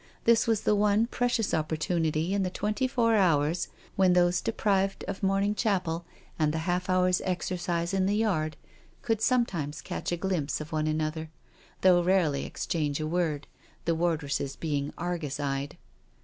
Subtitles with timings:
[0.23, 5.03] This was the one precious oppor tunity in the twenty four hours when those deprived
[5.07, 6.05] of morning chapel,
[6.39, 8.57] and the half hour's exercise in the yard,
[9.03, 11.29] could sometimes catch a glimpse of one another,
[11.81, 13.45] though rarely exchange a word,
[13.85, 15.77] the wardresses being Argus eyed.